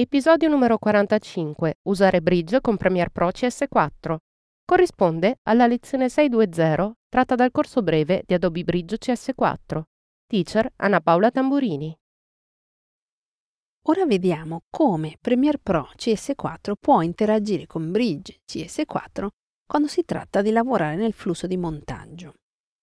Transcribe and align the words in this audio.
Episodio 0.00 0.48
numero 0.48 0.78
45. 0.78 1.78
Usare 1.88 2.22
Bridge 2.22 2.60
con 2.60 2.76
Premiere 2.76 3.10
Pro 3.10 3.30
CS4. 3.30 4.16
Corrisponde 4.64 5.40
alla 5.42 5.66
lezione 5.66 6.08
620 6.08 6.92
tratta 7.08 7.34
dal 7.34 7.50
corso 7.50 7.82
breve 7.82 8.22
di 8.24 8.32
Adobe 8.32 8.62
Bridge 8.62 8.96
CS4. 8.96 9.82
Teacher 10.24 10.70
Anna 10.76 11.00
Paola 11.00 11.32
Tamburini. 11.32 11.92
Ora 13.86 14.06
vediamo 14.06 14.60
come 14.70 15.16
Premiere 15.20 15.58
Pro 15.60 15.90
CS4 15.96 16.74
può 16.78 17.02
interagire 17.02 17.66
con 17.66 17.90
Bridge 17.90 18.42
CS4 18.48 19.26
quando 19.66 19.88
si 19.88 20.04
tratta 20.04 20.42
di 20.42 20.52
lavorare 20.52 20.94
nel 20.94 21.12
flusso 21.12 21.48
di 21.48 21.56
montaggio. 21.56 22.34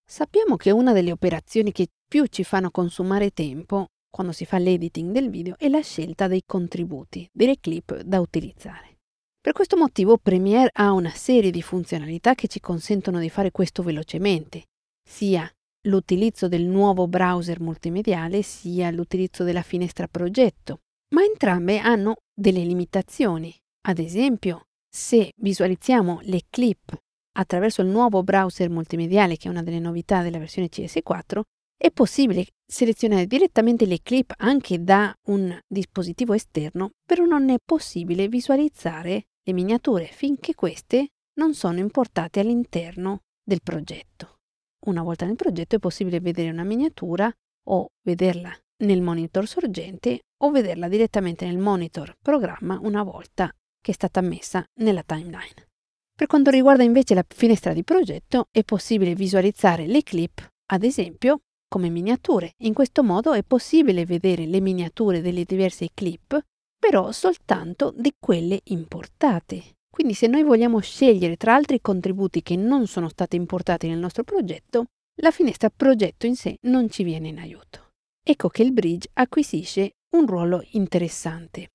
Sappiamo 0.05 0.57
che 0.57 0.71
una 0.71 0.91
delle 0.91 1.13
operazioni 1.13 1.71
che 1.71 1.87
più 2.05 2.25
ci 2.25 2.43
fanno 2.43 2.71
consumare 2.71 3.31
tempo 3.31 3.87
quando 4.15 4.31
si 4.31 4.45
fa 4.45 4.59
l'editing 4.59 5.11
del 5.11 5.29
video 5.29 5.55
è 5.57 5.67
la 5.67 5.81
scelta 5.81 6.29
dei 6.29 6.43
contributi, 6.45 7.29
delle 7.33 7.59
clip 7.59 7.99
da 7.99 8.21
utilizzare. 8.21 8.99
Per 9.41 9.51
questo 9.51 9.75
motivo 9.75 10.17
Premiere 10.17 10.69
ha 10.71 10.93
una 10.93 11.09
serie 11.09 11.51
di 11.51 11.61
funzionalità 11.61 12.33
che 12.33 12.47
ci 12.47 12.61
consentono 12.61 13.19
di 13.19 13.29
fare 13.29 13.51
questo 13.51 13.83
velocemente, 13.83 14.67
sia 15.03 15.51
l'utilizzo 15.89 16.47
del 16.47 16.63
nuovo 16.63 17.09
browser 17.09 17.59
multimediale 17.59 18.41
sia 18.41 18.89
l'utilizzo 18.89 19.43
della 19.43 19.63
finestra 19.63 20.07
progetto, 20.07 20.79
ma 21.13 21.21
entrambe 21.21 21.79
hanno 21.79 22.15
delle 22.33 22.63
limitazioni. 22.63 23.53
Ad 23.89 23.99
esempio, 23.99 24.67
se 24.89 25.33
visualizziamo 25.35 26.19
le 26.21 26.43
clip 26.49 26.97
attraverso 27.33 27.81
il 27.81 27.89
nuovo 27.89 28.23
browser 28.23 28.69
multimediale, 28.69 29.35
che 29.35 29.49
è 29.49 29.51
una 29.51 29.61
delle 29.61 29.79
novità 29.79 30.21
della 30.21 30.39
versione 30.39 30.69
CS4, 30.69 31.41
è 31.77 31.91
possibile 31.91 32.47
selezionare 32.65 33.27
direttamente 33.27 33.85
le 33.85 34.01
clip 34.01 34.33
anche 34.37 34.83
da 34.83 35.13
un 35.27 35.57
dispositivo 35.67 36.33
esterno, 36.33 36.91
però 37.05 37.25
non 37.25 37.49
è 37.49 37.57
possibile 37.63 38.27
visualizzare 38.27 39.25
le 39.43 39.53
miniature 39.53 40.05
finché 40.05 40.55
queste 40.55 41.09
non 41.37 41.53
sono 41.53 41.79
importate 41.79 42.39
all'interno 42.39 43.21
del 43.43 43.61
progetto. 43.61 44.37
Una 44.85 45.03
volta 45.03 45.25
nel 45.25 45.35
progetto 45.35 45.75
è 45.75 45.79
possibile 45.79 46.19
vedere 46.19 46.49
una 46.49 46.63
miniatura 46.63 47.31
o 47.67 47.87
vederla 48.03 48.55
nel 48.83 49.01
monitor 49.01 49.47
sorgente 49.47 50.21
o 50.43 50.51
vederla 50.51 50.87
direttamente 50.87 51.45
nel 51.45 51.57
monitor 51.57 52.15
programma 52.21 52.79
una 52.81 53.03
volta 53.03 53.51
che 53.81 53.91
è 53.91 53.93
stata 53.93 54.21
messa 54.21 54.63
nella 54.79 55.03
timeline. 55.03 55.67
Per 56.15 56.27
quanto 56.27 56.49
riguarda 56.49 56.83
invece 56.83 57.13
la 57.13 57.25
finestra 57.27 57.73
di 57.73 57.83
progetto 57.83 58.45
è 58.51 58.63
possibile 58.63 59.15
visualizzare 59.15 59.85
le 59.85 60.01
clip, 60.01 60.47
ad 60.67 60.83
esempio, 60.83 61.41
come 61.67 61.89
miniature. 61.89 62.53
In 62.63 62.73
questo 62.73 63.03
modo 63.03 63.33
è 63.33 63.43
possibile 63.43 64.05
vedere 64.05 64.45
le 64.45 64.61
miniature 64.61 65.21
delle 65.21 65.43
diverse 65.43 65.89
clip, 65.93 66.39
però 66.77 67.11
soltanto 67.11 67.93
di 67.95 68.13
quelle 68.19 68.59
importate. 68.65 69.75
Quindi 69.89 70.13
se 70.13 70.27
noi 70.27 70.43
vogliamo 70.43 70.79
scegliere 70.79 71.37
tra 71.37 71.55
altri 71.55 71.79
contributi 71.81 72.41
che 72.41 72.55
non 72.55 72.85
sono 72.85 73.09
stati 73.09 73.35
importati 73.35 73.87
nel 73.87 73.97
nostro 73.97 74.23
progetto, 74.23 74.85
la 75.21 75.31
finestra 75.31 75.69
progetto 75.69 76.25
in 76.25 76.35
sé 76.35 76.57
non 76.63 76.89
ci 76.89 77.03
viene 77.03 77.29
in 77.29 77.39
aiuto. 77.39 77.91
Ecco 78.21 78.49
che 78.49 78.63
il 78.63 78.73
bridge 78.73 79.09
acquisisce 79.13 79.91
un 80.17 80.25
ruolo 80.25 80.65
interessante. 80.71 81.69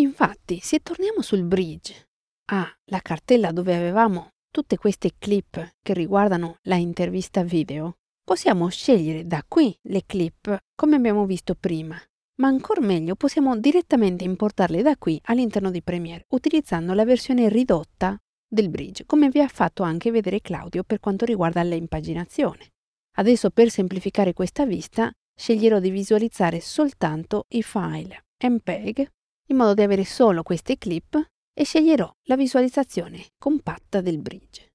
Infatti, 0.00 0.58
se 0.60 0.80
torniamo 0.80 1.22
sul 1.22 1.44
bridge 1.44 2.08
alla 2.50 3.00
cartella 3.00 3.52
dove 3.52 3.74
avevamo 3.74 4.30
tutte 4.50 4.76
queste 4.76 5.12
clip 5.18 5.76
che 5.82 5.92
riguardano 5.92 6.56
la 6.62 6.76
intervista 6.76 7.42
video, 7.42 7.96
Possiamo 8.28 8.68
scegliere 8.68 9.26
da 9.26 9.42
qui 9.48 9.74
le 9.84 10.02
clip 10.04 10.54
come 10.74 10.96
abbiamo 10.96 11.24
visto 11.24 11.54
prima, 11.54 11.98
ma 12.42 12.48
ancora 12.48 12.82
meglio 12.82 13.14
possiamo 13.14 13.56
direttamente 13.56 14.22
importarle 14.24 14.82
da 14.82 14.98
qui 14.98 15.18
all'interno 15.24 15.70
di 15.70 15.80
Premiere 15.80 16.26
utilizzando 16.28 16.92
la 16.92 17.06
versione 17.06 17.48
ridotta 17.48 18.18
del 18.46 18.68
bridge, 18.68 19.06
come 19.06 19.30
vi 19.30 19.40
ha 19.40 19.48
fatto 19.48 19.82
anche 19.82 20.10
vedere 20.10 20.42
Claudio 20.42 20.82
per 20.82 21.00
quanto 21.00 21.24
riguarda 21.24 21.62
l'impaginazione. 21.62 22.72
Adesso 23.16 23.48
per 23.48 23.70
semplificare 23.70 24.34
questa 24.34 24.66
vista 24.66 25.10
sceglierò 25.34 25.78
di 25.78 25.88
visualizzare 25.88 26.60
soltanto 26.60 27.46
i 27.54 27.62
file 27.62 28.26
MPEG 28.44 29.10
in 29.46 29.56
modo 29.56 29.72
da 29.72 29.84
avere 29.84 30.04
solo 30.04 30.42
queste 30.42 30.76
clip 30.76 31.18
e 31.54 31.64
sceglierò 31.64 32.12
la 32.24 32.36
visualizzazione 32.36 33.28
compatta 33.38 34.02
del 34.02 34.18
bridge. 34.18 34.66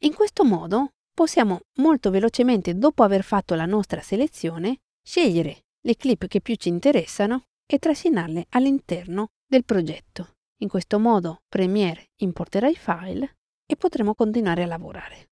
In 0.00 0.12
questo 0.12 0.44
modo 0.44 0.90
possiamo 1.18 1.62
molto 1.78 2.10
velocemente, 2.10 2.78
dopo 2.78 3.02
aver 3.02 3.24
fatto 3.24 3.56
la 3.56 3.66
nostra 3.66 4.00
selezione, 4.02 4.82
scegliere 5.02 5.64
le 5.80 5.96
clip 5.96 6.28
che 6.28 6.40
più 6.40 6.54
ci 6.54 6.68
interessano 6.68 7.46
e 7.66 7.80
trascinarle 7.80 8.46
all'interno 8.50 9.30
del 9.44 9.64
progetto. 9.64 10.34
In 10.58 10.68
questo 10.68 11.00
modo 11.00 11.38
Premiere 11.48 12.10
importerà 12.20 12.68
i 12.68 12.76
file 12.76 13.38
e 13.66 13.74
potremo 13.74 14.14
continuare 14.14 14.62
a 14.62 14.66
lavorare. 14.66 15.30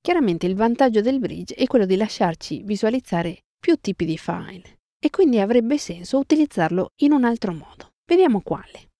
Chiaramente 0.00 0.46
il 0.46 0.54
vantaggio 0.54 1.00
del 1.00 1.18
bridge 1.18 1.56
è 1.56 1.66
quello 1.66 1.86
di 1.86 1.96
lasciarci 1.96 2.62
visualizzare 2.62 3.40
più 3.58 3.74
tipi 3.80 4.04
di 4.04 4.16
file 4.16 4.82
e 5.00 5.10
quindi 5.10 5.40
avrebbe 5.40 5.78
senso 5.78 6.18
utilizzarlo 6.18 6.92
in 7.02 7.10
un 7.10 7.24
altro 7.24 7.52
modo. 7.52 7.94
Vediamo 8.06 8.40
quale. 8.40 8.90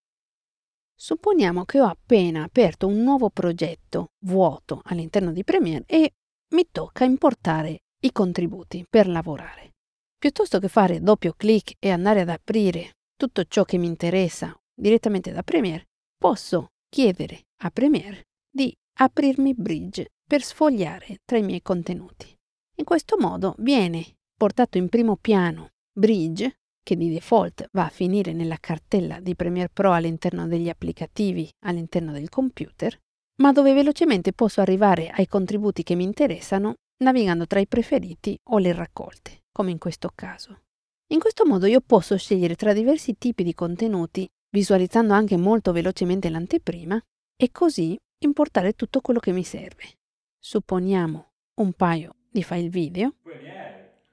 Supponiamo 0.97 1.65
che 1.65 1.81
ho 1.81 1.87
appena 1.87 2.43
aperto 2.43 2.89
un 2.89 3.05
nuovo 3.05 3.31
progetto 3.31 4.09
vuoto 4.25 4.81
all'interno 4.87 5.31
di 5.31 5.45
Premiere 5.45 5.85
e 5.87 6.11
mi 6.55 6.69
tocca 6.71 7.05
importare 7.05 7.81
i 8.05 8.13
contributi 8.13 8.87
per 8.89 9.09
lavorare. 9.09 9.73
Piuttosto 10.17 10.61
che 10.61 10.69
fare 10.69 11.01
doppio 11.01 11.35
clic 11.37 11.75
e 11.81 11.91
andare 11.91 12.21
ad 12.21 12.29
aprire 12.29 12.93
tutto 13.17 13.45
ciò 13.45 13.65
che 13.65 13.77
mi 13.77 13.87
interessa 13.87 14.55
direttamente 14.73 15.33
da 15.33 15.43
Premiere, 15.43 15.89
posso 16.17 16.69
chiedere 16.89 17.43
a 17.63 17.71
Premiere 17.71 18.27
di 18.49 18.73
aprirmi 19.01 19.55
Bridge 19.55 20.11
per 20.27 20.43
sfogliare 20.43 21.19
tra 21.25 21.39
i 21.39 21.43
miei 21.43 21.61
contenuti. 21.61 22.33
In 22.77 22.85
questo 22.85 23.17
modo 23.19 23.57
viene 23.59 24.15
portato 24.37 24.79
in 24.79 24.89
primo 24.89 25.17
piano 25.17 25.71
Bridge, 25.93 26.55
che 26.85 26.97
di 26.97 27.11
default 27.11 27.69
va 27.73 27.87
a 27.87 27.91
finire 27.91 28.33
nella 28.33 28.59
cartella 28.61 29.19
di 29.19 29.35
Premiere 29.35 29.71
Pro 29.73 29.93
all'interno 29.93 30.47
degli 30.47 30.69
applicativi 30.69 31.49
all'interno 31.65 32.13
del 32.13 32.29
computer, 32.29 32.97
ma 33.37 33.53
dove 33.53 33.73
velocemente 33.75 34.33
posso 34.33 34.61
arrivare 34.61 35.09
ai 35.09 35.27
contributi 35.27 35.83
che 35.83 35.95
mi 35.95 36.05
interessano 36.05 36.75
navigando 36.99 37.47
tra 37.47 37.61
i 37.61 37.67
preferiti 37.67 38.39
o 38.51 38.59
le 38.59 38.73
raccolte, 38.73 39.43
come 39.51 39.71
in 39.71 39.79
questo 39.79 40.11
caso. 40.15 40.61
In 41.09 41.19
questo 41.19 41.45
modo 41.45 41.67
io 41.67 41.81
posso 41.81 42.17
scegliere 42.17 42.55
tra 42.55 42.73
diversi 42.73 43.17
tipi 43.19 43.43
di 43.43 43.55
contenuti, 43.55 44.29
visualizzando 44.51 45.13
anche 45.13 45.37
molto 45.37 45.73
velocemente 45.73 46.31
l'anteprima, 46.31 47.01
e 47.37 47.51
così 47.51 47.99
importare 48.19 48.75
tutto 48.75 49.01
quello 49.01 49.21
che 49.21 49.33
mi 49.33 49.45
serve. 49.45 49.99
Supponiamo 50.39 51.33
un 51.61 51.73
paio 51.73 52.15
di 52.31 52.43
file 52.43 52.69
video, 52.69 53.15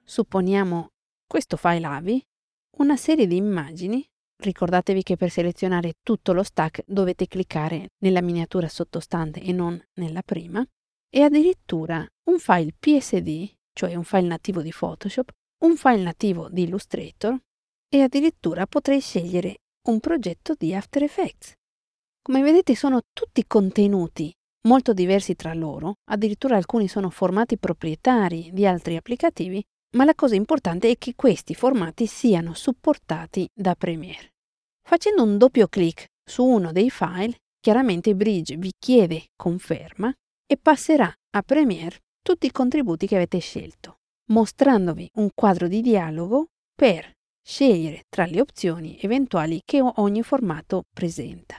supponiamo 0.03 0.91
questo 1.27 1.57
file 1.57 1.85
AVI, 1.85 2.25
una 2.77 2.97
serie 2.97 3.27
di 3.27 3.35
immagini 3.35 4.05
Ricordatevi 4.41 5.03
che 5.03 5.17
per 5.17 5.29
selezionare 5.29 5.97
tutto 6.01 6.33
lo 6.33 6.41
stack 6.41 6.81
dovete 6.87 7.27
cliccare 7.27 7.89
nella 7.99 8.21
miniatura 8.21 8.67
sottostante 8.67 9.39
e 9.39 9.51
non 9.51 9.79
nella 9.99 10.23
prima, 10.23 10.65
e 11.13 11.21
addirittura 11.21 12.03
un 12.29 12.39
file 12.39 12.73
PSD, 12.79 13.53
cioè 13.71 13.93
un 13.93 14.03
file 14.03 14.27
nativo 14.27 14.63
di 14.63 14.73
Photoshop, 14.75 15.29
un 15.65 15.75
file 15.77 16.01
nativo 16.01 16.49
di 16.49 16.63
Illustrator 16.63 17.37
e 17.87 18.01
addirittura 18.01 18.65
potrei 18.65 18.99
scegliere 18.99 19.57
un 19.89 19.99
progetto 19.99 20.55
di 20.57 20.73
After 20.73 21.03
Effects. 21.03 21.53
Come 22.23 22.41
vedete 22.41 22.73
sono 22.75 23.01
tutti 23.13 23.45
contenuti 23.45 24.33
molto 24.67 24.93
diversi 24.93 25.35
tra 25.35 25.53
loro, 25.53 25.97
addirittura 26.09 26.55
alcuni 26.55 26.87
sono 26.87 27.11
formati 27.11 27.59
proprietari 27.59 28.49
di 28.53 28.65
altri 28.65 28.95
applicativi, 28.95 29.61
ma 29.97 30.05
la 30.05 30.15
cosa 30.15 30.33
importante 30.33 30.89
è 30.89 30.97
che 30.97 31.13
questi 31.15 31.53
formati 31.53 32.07
siano 32.07 32.53
supportati 32.55 33.47
da 33.53 33.75
Premiere. 33.75 34.30
Facendo 34.91 35.23
un 35.23 35.37
doppio 35.37 35.69
clic 35.69 36.07
su 36.21 36.43
uno 36.43 36.73
dei 36.73 36.89
file, 36.89 37.37
chiaramente 37.61 38.13
Bridge 38.13 38.57
vi 38.57 38.73
chiede 38.77 39.27
conferma 39.37 40.13
e 40.45 40.57
passerà 40.57 41.09
a 41.29 41.41
Premiere 41.43 41.99
tutti 42.21 42.47
i 42.47 42.51
contributi 42.51 43.07
che 43.07 43.15
avete 43.15 43.39
scelto, 43.39 43.99
mostrandovi 44.33 45.09
un 45.13 45.29
quadro 45.33 45.69
di 45.69 45.79
dialogo 45.79 46.47
per 46.75 47.09
scegliere 47.41 48.03
tra 48.09 48.25
le 48.25 48.41
opzioni 48.41 48.99
eventuali 48.99 49.61
che 49.63 49.79
ogni 49.79 50.23
formato 50.23 50.83
presenta. 50.93 51.57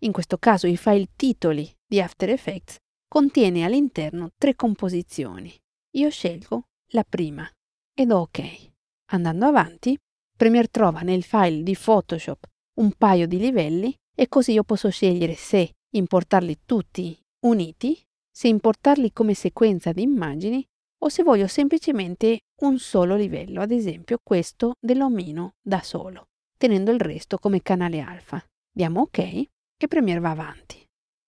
In 0.00 0.12
questo 0.12 0.36
caso 0.36 0.66
i 0.66 0.76
file 0.76 1.08
titoli 1.16 1.66
di 1.86 2.02
After 2.02 2.28
Effects 2.28 2.76
contiene 3.08 3.64
all'interno 3.64 4.28
tre 4.36 4.54
composizioni. 4.54 5.50
Io 5.92 6.10
scelgo 6.10 6.64
la 6.88 7.04
prima 7.08 7.50
e 7.94 8.04
do 8.04 8.18
OK. 8.18 8.72
Andando 9.12 9.46
avanti, 9.46 9.96
Premiere 10.36 10.68
trova 10.68 11.00
nel 11.00 11.22
file 11.22 11.62
di 11.62 11.74
Photoshop 11.74 12.52
un 12.74 12.92
paio 12.92 13.26
di 13.26 13.38
livelli 13.38 13.94
e 14.14 14.28
così 14.28 14.52
io 14.52 14.64
posso 14.64 14.90
scegliere 14.90 15.34
se 15.34 15.72
importarli 15.90 16.60
tutti 16.64 17.16
uniti, 17.40 18.00
se 18.30 18.48
importarli 18.48 19.12
come 19.12 19.34
sequenza 19.34 19.92
di 19.92 20.02
immagini 20.02 20.64
o 21.04 21.08
se 21.08 21.22
voglio 21.22 21.46
semplicemente 21.46 22.40
un 22.62 22.78
solo 22.78 23.14
livello, 23.16 23.60
ad 23.60 23.70
esempio 23.70 24.18
questo 24.22 24.74
dell'omino 24.80 25.54
da 25.60 25.82
solo, 25.82 26.28
tenendo 26.56 26.90
il 26.90 27.00
resto 27.00 27.38
come 27.38 27.62
canale 27.62 28.00
alfa. 28.00 28.42
Diamo 28.72 29.02
OK 29.02 29.18
e 29.18 29.88
Premiere 29.88 30.20
va 30.20 30.30
avanti. 30.30 30.82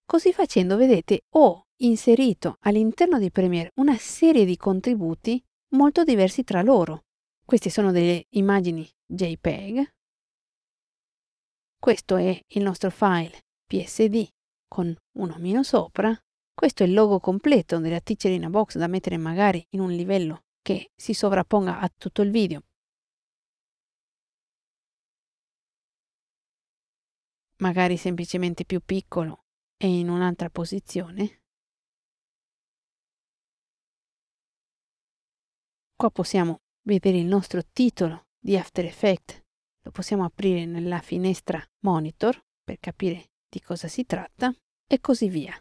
Così 0.04 0.32
facendo, 0.32 0.76
vedete, 0.76 1.22
ho 1.34 1.66
inserito 1.82 2.56
all'interno 2.60 3.18
di 3.18 3.30
Premiere 3.30 3.72
una 3.76 3.96
serie 3.98 4.44
di 4.44 4.56
contributi 4.56 5.42
molto 5.74 6.04
diversi 6.04 6.42
tra 6.42 6.62
loro. 6.62 7.02
Queste 7.44 7.70
sono 7.70 7.92
delle 7.92 8.24
immagini 8.30 8.88
JPEG. 9.04 9.94
Questo 11.78 12.16
è 12.16 12.40
il 12.48 12.62
nostro 12.62 12.90
file 12.90 13.44
PSD 13.66 14.28
con 14.66 14.94
un 15.18 15.30
omino 15.30 15.62
sopra. 15.62 16.16
Questo 16.52 16.82
è 16.82 16.86
il 16.86 16.94
logo 16.94 17.20
completo 17.20 17.78
della 17.78 18.00
Teacherina 18.00 18.48
Box 18.48 18.76
da 18.76 18.86
mettere 18.86 19.16
magari 19.16 19.64
in 19.70 19.80
un 19.80 19.90
livello 19.90 20.44
che 20.62 20.90
si 20.96 21.14
sovrapponga 21.14 21.78
a 21.78 21.92
tutto 21.96 22.22
il 22.22 22.30
video. 22.30 22.62
Magari 27.58 27.96
semplicemente 27.96 28.64
più 28.64 28.80
piccolo 28.80 29.44
e 29.76 29.86
in 29.86 30.08
un'altra 30.08 30.50
posizione. 30.50 31.42
Qua 35.94 36.10
possiamo 36.10 36.58
vedere 36.82 37.18
il 37.18 37.26
nostro 37.26 37.62
titolo 37.72 38.26
di 38.38 38.56
After 38.56 38.84
Effects. 38.84 39.45
Lo 39.86 39.92
possiamo 39.92 40.24
aprire 40.24 40.64
nella 40.64 40.98
finestra 40.98 41.64
Monitor 41.84 42.36
per 42.64 42.78
capire 42.80 43.30
di 43.48 43.60
cosa 43.60 43.86
si 43.86 44.04
tratta 44.04 44.52
e 44.84 44.98
così 44.98 45.28
via. 45.28 45.54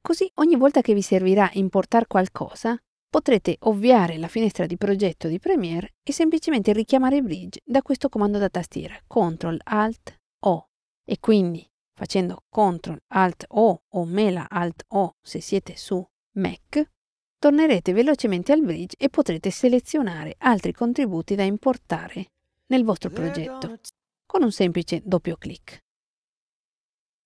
Così 0.00 0.30
ogni 0.34 0.54
volta 0.54 0.82
che 0.82 0.94
vi 0.94 1.02
servirà 1.02 1.50
importare 1.54 2.06
qualcosa, 2.06 2.80
potrete 3.10 3.56
ovviare 3.62 4.18
la 4.18 4.28
finestra 4.28 4.66
di 4.66 4.76
progetto 4.76 5.26
di 5.26 5.40
Premiere 5.40 5.94
e 6.04 6.12
semplicemente 6.12 6.72
richiamare 6.72 7.22
Bridge 7.22 7.58
da 7.64 7.82
questo 7.82 8.08
comando 8.08 8.38
da 8.38 8.48
tastiera 8.48 8.96
CTRL 9.04 9.58
ALT 9.64 10.20
O 10.44 10.68
e 11.04 11.18
quindi 11.18 11.68
facendo 11.92 12.44
CTRL 12.50 12.98
ALT 13.08 13.46
O 13.48 13.82
o 13.88 14.04
Mela 14.04 14.46
ALT 14.48 14.84
O 14.90 15.16
se 15.20 15.40
siete 15.40 15.76
su 15.76 16.00
Mac, 16.36 16.88
tornerete 17.36 17.92
velocemente 17.92 18.52
al 18.52 18.62
bridge 18.62 18.94
e 18.96 19.08
potrete 19.08 19.50
selezionare 19.50 20.36
altri 20.38 20.72
contributi 20.72 21.34
da 21.34 21.42
importare 21.42 22.30
nel 22.72 22.84
vostro 22.84 23.10
progetto 23.10 23.78
con 24.24 24.42
un 24.42 24.50
semplice 24.50 25.02
doppio 25.04 25.36
clic. 25.36 25.78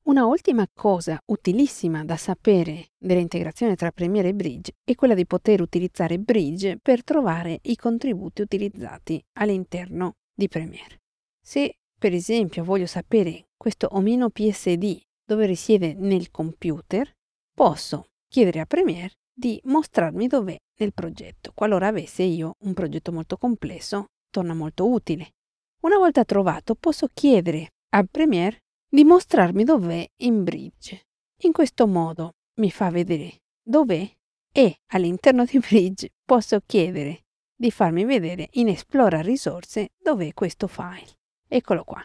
Una 0.07 0.27
ultima 0.27 0.67
cosa 0.73 1.21
utilissima 1.27 2.05
da 2.05 2.17
sapere 2.17 2.89
dell'integrazione 2.99 3.77
tra 3.77 3.93
Premiere 3.93 4.31
e 4.31 4.35
Bridge 4.35 4.73
è 4.83 4.97
quella 4.97 5.15
di 5.15 5.25
poter 5.25 5.61
utilizzare 5.61 6.19
Bridge 6.19 6.79
per 6.83 7.05
trovare 7.05 7.61
i 7.63 7.77
contributi 7.77 8.43
utilizzati 8.43 9.25
all'interno 9.35 10.15
di 10.35 10.49
Premiere. 10.49 11.03
Se 11.41 11.77
per 11.97 12.13
esempio 12.13 12.65
voglio 12.65 12.87
sapere 12.87 13.47
questo 13.57 13.89
omino 13.93 14.31
PSD 14.31 15.01
dove 15.25 15.47
risiede 15.47 15.95
nel 15.95 16.31
computer, 16.33 17.09
posso 17.55 18.07
chiedere 18.29 18.61
a 18.61 18.67
Premiere 18.67 19.13
di 19.33 19.61
mostrarmi 19.65 20.27
dov'è 20.27 20.57
nel 20.79 20.93
progetto. 20.93 21.53
Qualora 21.55 21.87
avesse 21.87 22.25
io 22.25 22.55
un 22.65 22.75
progetto 22.75 23.13
molto 23.13 23.37
complesso, 23.37 24.07
torna 24.31 24.55
molto 24.55 24.89
utile. 24.89 25.35
Una 25.87 25.99
volta 25.99 26.25
trovato, 26.25 26.75
posso 26.75 27.07
chiedere 27.15 27.75
a 27.91 28.03
Premiere 28.03 28.65
di 28.89 29.05
mostrarmi 29.05 29.63
dov'è 29.63 30.05
in 30.23 30.43
Bridge. 30.43 31.07
In 31.45 31.53
questo 31.53 31.87
modo 31.87 32.33
mi 32.55 32.73
fa 32.73 32.91
vedere 32.91 33.43
dov'è 33.63 34.05
e 34.51 34.81
all'interno 34.95 35.45
di 35.45 35.61
Bridge 35.61 36.09
posso 36.25 36.59
chiedere 36.67 37.27
di 37.55 37.71
farmi 37.71 38.05
vedere 38.05 38.49
in 38.55 38.67
Esplora 38.67 39.21
risorse 39.21 39.91
dov'è 39.97 40.35
questo 40.35 40.67
file. 40.67 41.19
Eccolo 41.47 41.85
qua. 41.85 42.05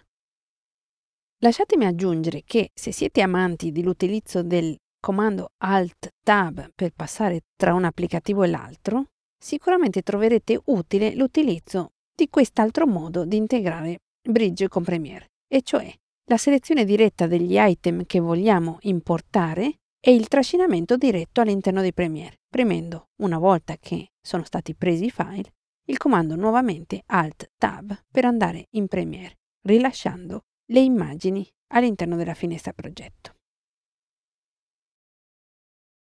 Lasciatemi 1.40 1.86
aggiungere 1.88 2.44
che 2.46 2.70
se 2.76 2.92
siete 2.92 3.22
amanti 3.22 3.72
dell'utilizzo 3.72 4.44
del 4.44 4.78
comando 5.00 5.54
Alt 5.58 6.18
Tab 6.24 6.70
per 6.76 6.92
passare 6.92 7.46
tra 7.56 7.74
un 7.74 7.86
applicativo 7.86 8.44
e 8.44 8.48
l'altro, 8.48 9.08
sicuramente 9.40 10.04
troverete 10.04 10.62
utile 10.66 11.16
l'utilizzo 11.16 11.94
di 12.22 12.30
quest'altro 12.30 12.86
modo 12.86 13.26
di 13.26 13.36
integrare 13.36 14.02
Bridge 14.22 14.68
con 14.68 14.84
Premiere, 14.84 15.32
e 15.48 15.64
cioè 15.64 15.92
la 16.30 16.38
selezione 16.38 16.86
diretta 16.86 17.26
degli 17.26 17.56
item 17.58 18.06
che 18.06 18.20
vogliamo 18.20 18.78
importare 18.82 19.80
e 20.00 20.14
il 20.14 20.28
trascinamento 20.28 20.98
diretto 20.98 21.42
all'interno 21.42 21.82
di 21.82 21.92
Premiere, 21.92 22.42
premendo, 22.48 23.08
una 23.24 23.40
volta 23.40 23.76
che 23.78 24.10
sono 24.22 24.44
stati 24.44 24.76
presi 24.76 25.06
i 25.06 25.10
file, 25.10 25.54
il 25.88 25.98
comando 25.98 26.36
nuovamente 26.36 27.02
Alt 27.08 27.54
Tab 27.58 28.04
per 28.12 28.26
andare 28.26 28.68
in 28.76 28.88
Premiere, 28.88 29.40
rilasciando 29.64 30.42
le 30.72 30.80
immagini 30.80 31.48
all'interno 31.74 32.18
della 32.18 32.36
finestra 32.36 32.72
progetto. 32.72 33.34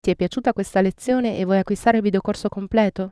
Ti 0.02 0.12
è 0.12 0.16
piaciuta 0.16 0.52
questa 0.52 0.82
lezione 0.82 1.38
e 1.38 1.46
vuoi 1.46 1.60
acquistare 1.60 1.98
il 1.98 2.04
videocorso 2.04 2.50
completo? 2.50 3.12